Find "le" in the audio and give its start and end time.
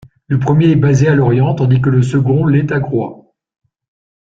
0.25-0.39, 1.91-2.01